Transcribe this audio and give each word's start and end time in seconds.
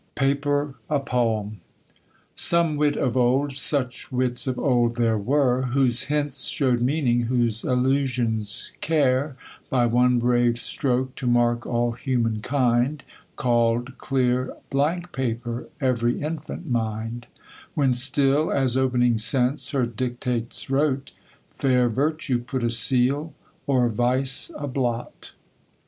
Paper, 0.15 0.73
a 0.89 0.99
Poem. 0.99 1.59
SOME 2.33 2.75
wit 2.75 2.95
of 2.97 3.15
old; 3.15 3.53
such 3.53 4.11
wits 4.11 4.47
of 4.47 4.57
old 4.57 4.95
there 4.95 5.15
were, 5.19 5.61
Whose 5.61 6.05
hints 6.05 6.45
show'd 6.45 6.81
meaning, 6.81 7.25
whose 7.25 7.63
allusions, 7.63 8.71
care, 8.81 9.35
By 9.69 9.85
one 9.85 10.17
brave 10.17 10.57
stroke, 10.57 11.13
to 11.17 11.27
mark 11.27 11.67
all 11.67 11.91
human 11.91 12.41
kind, 12.41 13.03
CalPd 13.37 13.97
clear 13.99 14.55
blank 14.71 15.11
paper 15.11 15.67
every 15.79 16.19
infant 16.19 16.67
mind; 16.67 17.27
When 17.75 17.93
still, 17.93 18.51
as 18.51 18.75
opening 18.75 19.19
sense 19.19 19.69
her 19.69 19.85
dictates 19.85 20.67
wrote, 20.67 21.11
Fair 21.51 21.89
virtue 21.89 22.39
put 22.39 22.63
a 22.63 22.71
seal, 22.71 23.35
or 23.67 23.87
vice 23.87 24.49
a 24.57 24.67
blot. 24.67 25.33